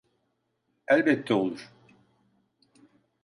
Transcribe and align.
Elbette 0.87 1.31
olur. 1.33 1.69